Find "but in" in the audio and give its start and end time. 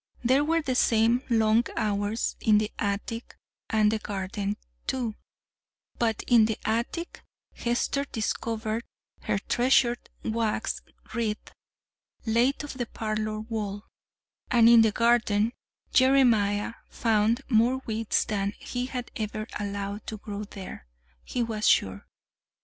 5.99-6.45